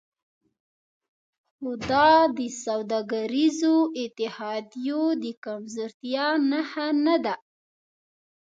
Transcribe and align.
خو 1.57 1.71
دا 1.89 2.11
د 2.37 2.39
سوداګریزو 2.63 3.75
اتحادیو 4.03 5.03
د 5.23 5.25
کمزورتیا 5.45 6.27
نښه 6.49 6.87
نه 7.05 7.15
ده 7.23 7.35